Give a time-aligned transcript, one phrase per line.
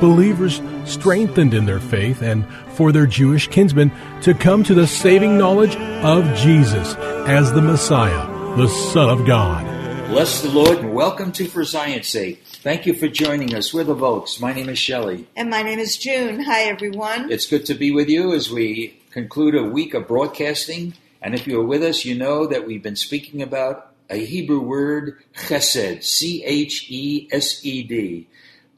[0.00, 3.92] Believers strengthened in their faith and for their Jewish kinsmen
[4.22, 6.94] to come to the saving knowledge of Jesus
[7.28, 8.26] as the Messiah,
[8.56, 9.66] the Son of God.
[10.08, 12.42] Bless the Lord and welcome to For Zion's Sake.
[12.44, 13.74] Thank you for joining us.
[13.74, 14.40] We're the Volks.
[14.40, 15.28] My name is Shelley.
[15.36, 16.40] And my name is June.
[16.40, 17.30] Hi, everyone.
[17.30, 20.94] It's good to be with you as we conclude a week of broadcasting.
[21.20, 25.22] And if you're with us, you know that we've been speaking about a Hebrew word,
[25.34, 28.26] chesed, C H E S E D.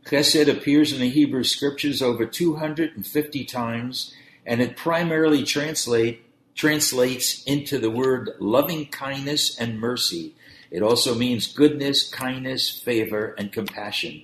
[0.05, 4.15] Chesed appears in the Hebrew scriptures over 250 times,
[4.45, 10.35] and it primarily translate, translates into the word loving kindness and mercy.
[10.71, 14.23] It also means goodness, kindness, favor, and compassion.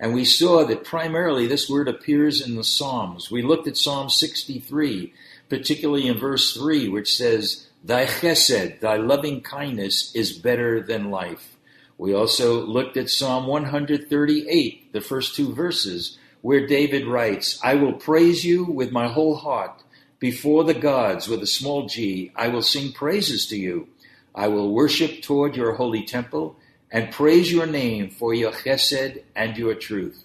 [0.00, 3.30] And we saw that primarily this word appears in the Psalms.
[3.30, 5.12] We looked at Psalm 63,
[5.48, 11.56] particularly in verse 3, which says, Thy chesed, thy loving kindness, is better than life.
[12.00, 17.92] We also looked at Psalm 138, the first two verses, where David writes, I will
[17.92, 19.82] praise you with my whole heart.
[20.18, 23.88] Before the gods with a small g, I will sing praises to you.
[24.34, 26.56] I will worship toward your holy temple
[26.90, 30.24] and praise your name for your chesed and your truth.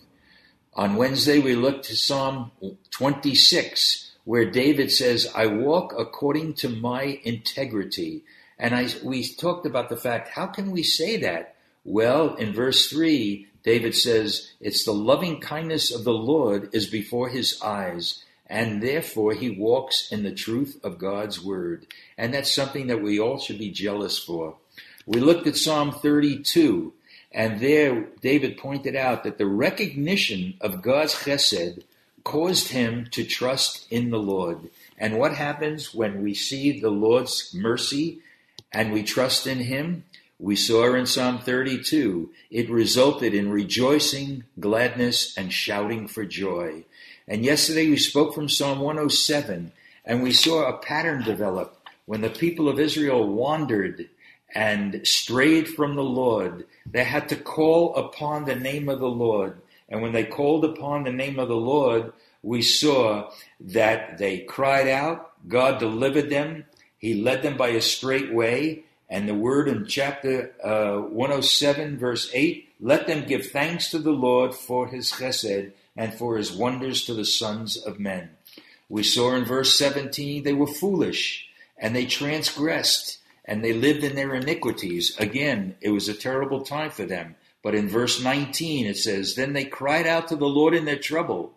[0.76, 2.52] On Wednesday, we looked to Psalm
[2.92, 8.24] 26, where David says, I walk according to my integrity.
[8.58, 11.55] And I, we talked about the fact, how can we say that?
[11.86, 17.30] Well, in verse 3, David says, It's the loving kindness of the Lord is before
[17.30, 21.86] his eyes, and therefore he walks in the truth of God's word.
[22.18, 24.56] And that's something that we all should be jealous for.
[25.06, 26.92] We looked at Psalm 32,
[27.32, 31.84] and there David pointed out that the recognition of God's chesed
[32.24, 34.72] caused him to trust in the Lord.
[34.98, 38.22] And what happens when we see the Lord's mercy
[38.74, 40.04] and we trust in him?
[40.40, 46.84] We saw in Psalm 32, it resulted in rejoicing, gladness, and shouting for joy.
[47.26, 49.72] And yesterday we spoke from Psalm 107,
[50.04, 54.10] and we saw a pattern develop when the people of Israel wandered
[54.54, 56.66] and strayed from the Lord.
[56.86, 59.62] They had to call upon the name of the Lord.
[59.88, 62.12] And when they called upon the name of the Lord,
[62.44, 66.66] we saw that they cried out, God delivered them,
[66.98, 68.84] He led them by a straight way,
[69.16, 74.12] and the word in chapter uh, 107, verse 8 let them give thanks to the
[74.12, 78.32] Lord for his chesed and for his wonders to the sons of men.
[78.90, 84.18] We saw in verse 17 they were foolish and they transgressed and they lived in
[84.18, 85.16] their iniquities.
[85.18, 87.36] Again, it was a terrible time for them.
[87.64, 91.00] But in verse 19 it says, Then they cried out to the Lord in their
[91.00, 91.54] trouble,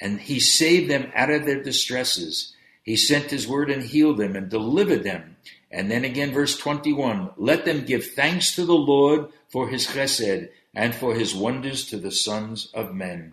[0.00, 2.54] and he saved them out of their distresses.
[2.82, 5.36] He sent his word and healed them and delivered them.
[5.70, 10.48] And then again, verse 21 Let them give thanks to the Lord for his chesed
[10.74, 13.32] and for his wonders to the sons of men.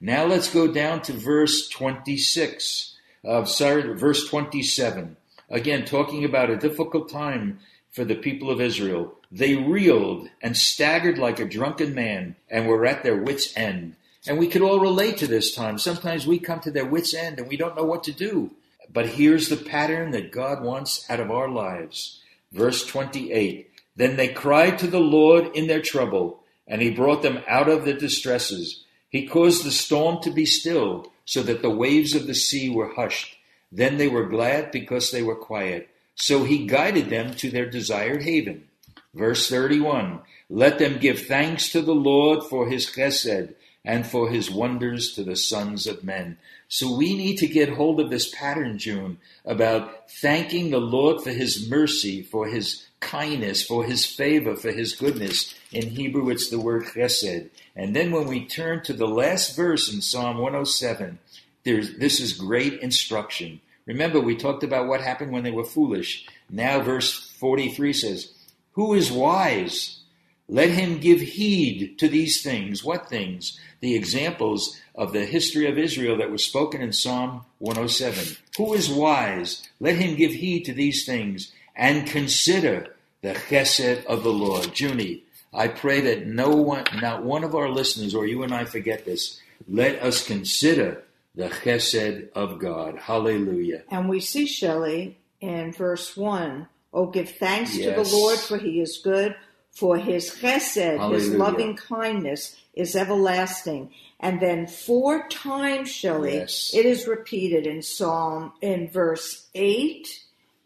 [0.00, 2.94] Now let's go down to verse 26.
[3.26, 5.16] Uh, sorry, verse 27.
[5.48, 7.60] Again, talking about a difficult time
[7.90, 9.14] for the people of Israel.
[9.32, 13.96] They reeled and staggered like a drunken man and were at their wits' end.
[14.26, 15.78] And we could all relate to this time.
[15.78, 18.50] Sometimes we come to their wits' end and we don't know what to do.
[18.92, 22.20] But here's the pattern that God wants out of our lives.
[22.52, 27.42] Verse 28 Then they cried to the Lord in their trouble, and he brought them
[27.48, 28.84] out of their distresses.
[29.08, 32.94] He caused the storm to be still, so that the waves of the sea were
[32.94, 33.36] hushed.
[33.70, 35.88] Then they were glad because they were quiet.
[36.14, 38.68] So he guided them to their desired haven.
[39.14, 43.54] Verse 31 Let them give thanks to the Lord for his chesed
[43.86, 46.36] and for his wonders to the sons of men.
[46.68, 51.30] So we need to get hold of this pattern, June, about thanking the Lord for
[51.30, 55.54] his mercy, for his kindness, for his favor, for his goodness.
[55.70, 57.48] In Hebrew, it's the word chesed.
[57.76, 61.20] And then when we turn to the last verse in Psalm 107,
[61.62, 63.60] There's, this is great instruction.
[63.86, 66.26] Remember, we talked about what happened when they were foolish.
[66.50, 68.32] Now, verse 43 says,
[68.72, 70.00] Who is wise?
[70.48, 72.84] Let him give heed to these things.
[72.84, 73.58] What things?
[73.80, 78.36] The examples of the history of Israel that were spoken in Psalm 107.
[78.56, 79.66] Who is wise?
[79.80, 84.78] Let him give heed to these things and consider the chesed of the Lord.
[84.78, 88.64] Junie, I pray that no one, not one of our listeners or you and I
[88.66, 89.40] forget this.
[89.68, 91.02] Let us consider
[91.34, 92.98] the chesed of God.
[92.98, 93.82] Hallelujah.
[93.90, 97.84] And we see, Shelley, in verse 1, Oh, give thanks Yes.
[97.96, 99.34] to the Lord, for he is good,
[99.76, 103.90] for his chesed, his loving kindness, is everlasting.
[104.18, 106.70] And then four times, Shelley, Yes.
[106.74, 110.08] it is repeated in Psalm, in verse 8,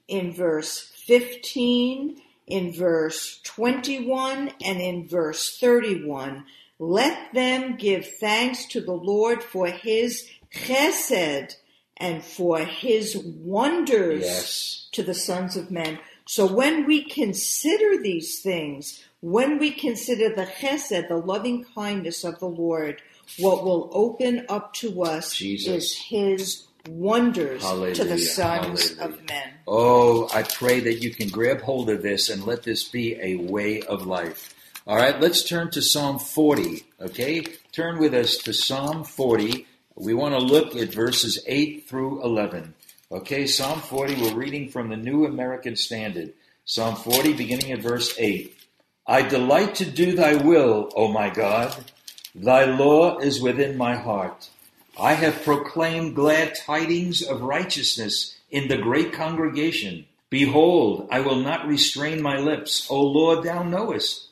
[0.06, 6.44] in verse 15, in verse 21, and in verse 31.
[6.78, 11.56] Let them give thanks to the Lord for his chesed
[11.96, 14.88] and for his wonders Yes.
[14.92, 15.98] to the sons of men.
[16.30, 22.38] So when we consider these things, when we consider the chesed, the loving kindness of
[22.38, 23.02] the Lord,
[23.40, 25.66] what will open up to us Jesus.
[25.66, 29.18] is his wonders to the sons Hallelujah.
[29.20, 29.54] of men.
[29.66, 33.34] Oh, I pray that you can grab hold of this and let this be a
[33.34, 34.54] way of life.
[34.86, 36.84] All right, let's turn to Psalm 40.
[37.00, 39.66] Okay, turn with us to Psalm 40.
[39.96, 42.74] We want to look at verses 8 through 11.
[43.12, 46.32] Okay, Psalm 40, we're reading from the New American Standard.
[46.64, 48.56] Psalm 40, beginning at verse 8.
[49.04, 51.90] I delight to do thy will, O my God.
[52.36, 54.48] Thy law is within my heart.
[54.96, 60.04] I have proclaimed glad tidings of righteousness in the great congregation.
[60.28, 62.86] Behold, I will not restrain my lips.
[62.88, 64.28] O Lord, thou knowest.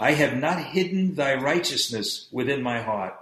[0.00, 3.14] I have not hidden thy righteousness within my heart.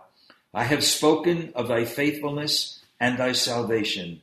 [0.55, 4.23] I have spoken of thy faithfulness and thy salvation.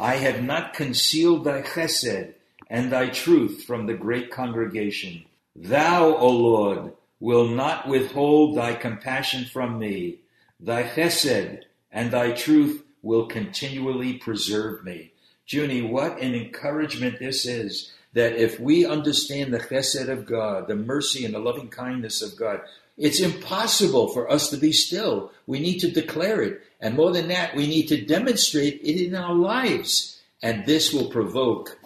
[0.00, 2.32] I have not concealed thy chesed
[2.68, 5.24] and thy truth from the great congregation.
[5.54, 10.20] Thou, O Lord, will not withhold thy compassion from me.
[10.58, 15.12] Thy chesed and thy truth will continually preserve me.
[15.46, 20.76] Junie, what an encouragement this is that if we understand the chesed of God, the
[20.76, 22.62] mercy and the loving kindness of God,
[23.00, 25.32] it's impossible for us to be still.
[25.46, 26.60] We need to declare it.
[26.80, 30.20] And more than that, we need to demonstrate it in our lives.
[30.42, 31.78] And this will provoke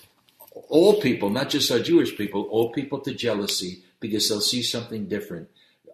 [0.68, 5.06] all people, not just our Jewish people, all people to jealousy because they'll see something
[5.06, 5.48] different.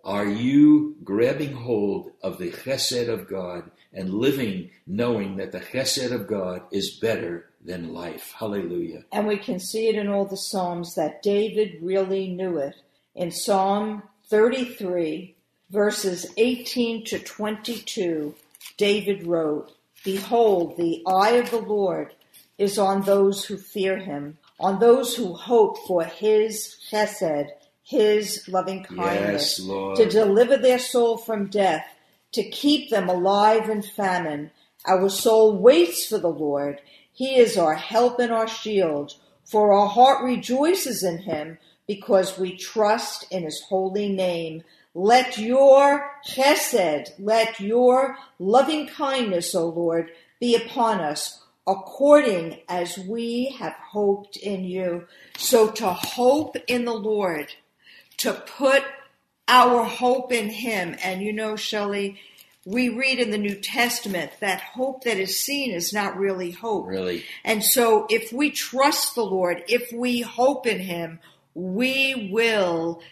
[0.05, 6.13] Are you grabbing hold of the chesed of God and living knowing that the chesed
[6.13, 8.33] of God is better than life?
[8.39, 9.05] Hallelujah.
[9.13, 12.77] And we can see it in all the Psalms that David really knew it.
[13.15, 15.35] In Psalm 33,
[15.71, 18.33] verses 18 to 22,
[18.77, 19.73] David wrote,
[20.05, 22.15] Behold, the eye of the Lord
[22.57, 27.49] is on those who fear him, on those who hope for his chesed,
[27.83, 31.87] his loving kindness, Yes, to deliver their soul from death,
[32.31, 34.53] to keep them alive in famine.
[34.87, 36.81] Our soul waits for the Lord.
[37.13, 41.59] He is our help and our shield, for our heart rejoices in him
[41.91, 44.63] because we trust in his holy name.
[44.95, 53.57] Let your chesed, let your loving kindness, O Lord, be upon us according as we
[53.59, 55.09] have hoped in you.
[55.37, 57.55] So to hope in the Lord,
[58.19, 58.85] to put
[59.49, 60.95] our hope in him.
[61.03, 62.21] And you know, Shelley,
[62.65, 66.87] we read in the New Testament that hope that is seen is not really hope.
[66.87, 67.25] Really.
[67.45, 71.19] And so if we trust the Lord, if we hope in him,
[71.55, 73.03] we will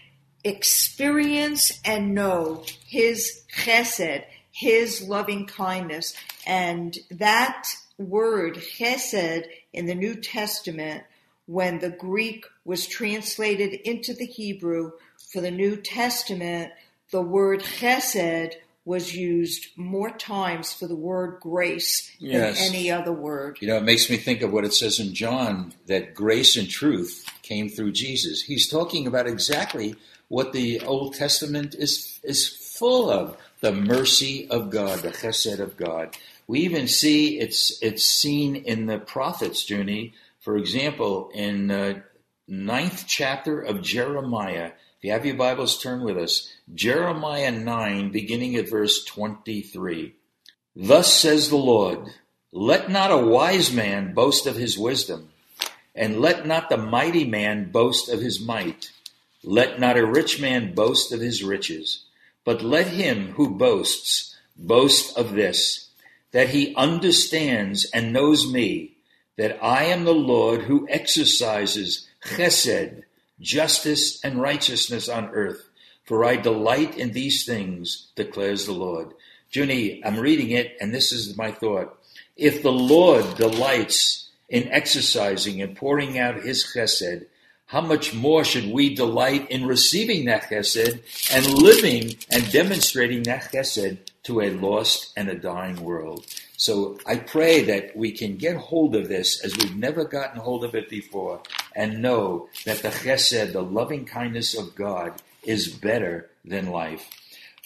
[0.44, 6.14] experience and know his chesed, his loving kindness.
[6.46, 7.68] And that
[7.98, 11.04] word chesed in the New Testament,
[11.46, 14.92] when the Greek was translated into the Hebrew
[15.32, 16.72] for the New Testament,
[17.10, 18.54] the word chesed
[18.88, 22.56] was used more times for the word grace Yes.
[22.58, 23.58] than any other word.
[23.60, 26.66] You know, it makes me think of what it says in John that grace and
[26.66, 28.40] truth came through Jesus.
[28.42, 29.94] He's talking about exactly
[30.28, 35.76] what the Old Testament is is full of the mercy of God, the chesed of
[35.76, 36.16] God.
[36.46, 40.14] We even see it's it's seen in the prophets, Junie.
[40.40, 42.00] For example, in uh,
[42.48, 44.72] ninth chapter of Jeremiah.
[44.98, 46.52] If you have your Bibles, turn with us.
[46.74, 50.12] Jeremiah 9, beginning at verse 23.
[50.74, 52.00] Thus says the Lord,
[52.50, 55.28] let not a wise man boast of his wisdom,
[55.94, 58.90] and let not the mighty man boast of his might.
[59.44, 62.04] Let not a rich man boast of his riches,
[62.44, 65.90] but let him who boasts boast of this,
[66.32, 68.96] that he understands and knows me,
[69.36, 73.04] that I am the Lord who exercises chesed,
[73.40, 75.68] justice, and righteousness on earth.
[76.04, 79.12] For I delight in these things, declares the Lord.
[79.50, 81.98] Junie, I'm reading it, and this is my thought.
[82.36, 87.26] If the Lord delights in exercising and pouring out his chesed,
[87.66, 93.52] how much more should we delight in receiving that chesed and living and demonstrating that
[93.52, 93.98] chesed
[94.28, 96.24] to a lost and a dying world?
[96.56, 100.64] So I pray that we can get hold of this as we've never gotten hold
[100.64, 101.42] of it before
[101.74, 107.08] and know that the chesed, the loving kindness of God, is better than life.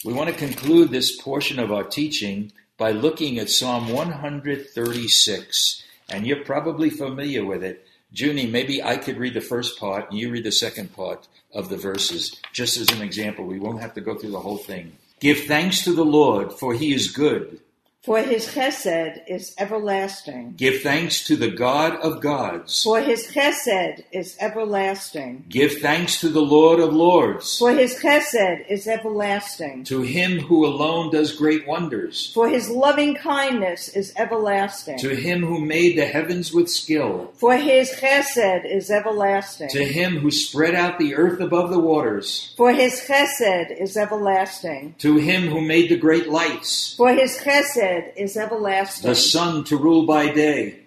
[0.04, 6.26] We want to conclude this portion of our teaching by looking at Psalm 136, and
[6.26, 7.86] you're probably familiar with it.
[8.12, 11.68] Junie, maybe I could read the first part and you read the second part of
[11.70, 13.46] the verses, just as an example.
[13.46, 14.96] We won't have to go through the whole thing.
[15.22, 17.60] Give thanks to the Lord, for he is good.
[18.02, 20.54] For his chesed is everlasting.
[20.56, 22.82] Give thanks to the God of gods.
[22.82, 25.44] For his chesed is everlasting.
[25.48, 27.56] Give thanks to the Lord of lords.
[27.58, 29.84] For his chesed is everlasting.
[29.84, 32.32] To him who alone does great wonders.
[32.34, 34.98] For his loving kindness is everlasting.
[34.98, 37.32] To him who made the heavens with skill.
[37.36, 39.68] For his chesed is everlasting.
[39.68, 42.52] To him who spread out the earth above the waters.
[42.56, 44.96] For his chesed is everlasting.
[44.98, 46.96] To him who made the great lights.
[46.96, 49.08] For his chesed is everlasting.
[49.08, 50.81] The sun to rule by day.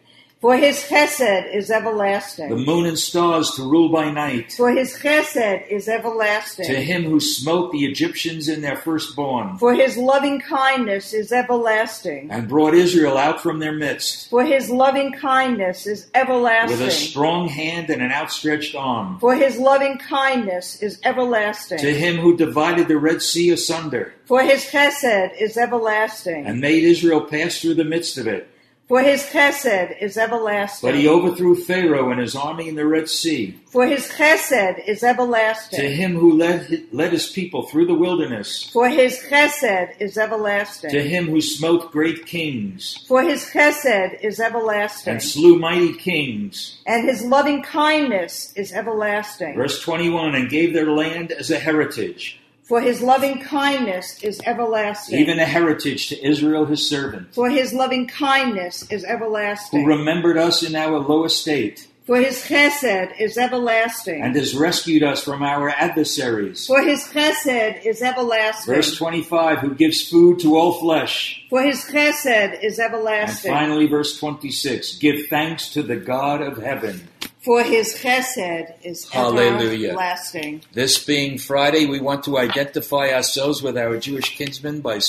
[0.46, 2.50] For his chesed is everlasting.
[2.50, 4.52] The moon and stars to rule by night.
[4.52, 6.68] For his chesed is everlasting.
[6.68, 9.58] To him who smote the Egyptians in their firstborn.
[9.58, 12.30] For his loving kindness is everlasting.
[12.30, 14.30] And brought Israel out from their midst.
[14.30, 16.78] For his loving kindness is everlasting.
[16.78, 19.18] With a strong hand and an outstretched arm.
[19.18, 21.80] For his loving kindness is everlasting.
[21.80, 24.14] To him who divided the Red Sea asunder.
[24.26, 26.46] For his chesed is everlasting.
[26.46, 28.48] And made Israel pass through the midst of it.
[28.88, 30.88] For his chesed is everlasting.
[30.88, 33.60] But he overthrew Pharaoh and his army in the Red Sea.
[33.66, 35.80] For his chesed is everlasting.
[35.80, 38.70] To him who led, led his people through the wilderness.
[38.72, 40.92] For his chesed is everlasting.
[40.92, 43.04] To him who smote great kings.
[43.08, 45.14] For his chesed is everlasting.
[45.14, 46.78] And slew mighty kings.
[46.86, 49.56] And his loving kindness is everlasting.
[49.56, 52.40] Verse 21 And gave their land as a heritage.
[52.66, 55.20] For his loving kindness is everlasting.
[55.20, 57.32] Even a heritage to Israel his servant.
[57.36, 59.82] For his loving kindness is everlasting.
[59.82, 61.88] Who remembered us in our low estate.
[62.08, 64.22] For his chesed is everlasting.
[64.24, 66.66] And has rescued us from our adversaries.
[66.66, 68.74] For his chesed is everlasting.
[68.74, 71.46] Verse 25 Who gives food to all flesh.
[71.52, 73.52] For his chesed is And everlasting.
[73.52, 77.10] finally, verse 26 Give thanks to the God of heaven.
[77.46, 79.90] For his chesed is Hallelujah.
[79.90, 80.64] everlasting.
[80.74, 85.00] This being Friday, we want to identify ourselves with our Jewish kinsmen by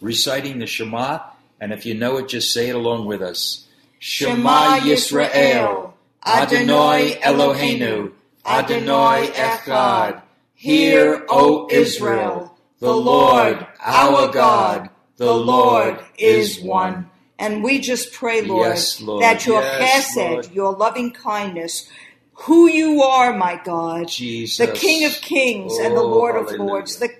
[0.00, 1.20] reciting the Shema.
[1.60, 3.68] And if you know it, just say it along with us.
[4.00, 5.92] Shema Yisrael,
[6.26, 8.10] Adonai Eloheinu,
[8.44, 10.22] Adonai Echad.
[10.56, 17.08] Hear, O Israel, the Lord, our God, the Lord is one.
[17.38, 19.22] And we just pray, Lord, Yes, Lord.
[19.22, 20.50] that your Yes, chesed, Lord.
[20.52, 21.88] your loving kindness,
[22.32, 24.66] who you are, my God, Jesus.
[24.66, 26.62] the King of Kings and the Oh, Lord of hallelujah.
[26.70, 27.10] Lords, the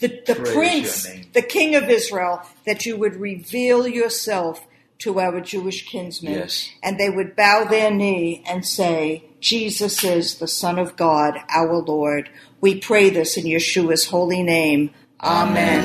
[0.00, 4.66] the, the Prince, the King of Israel, that you would reveal yourself
[4.98, 6.68] to our Jewish kinsmen, Yes.
[6.82, 11.76] and they would bow their knee and say, "Jesus is the Son of God, our
[11.76, 12.28] Lord."
[12.60, 14.90] We pray this in Yeshua's holy name.
[15.22, 15.84] Amen.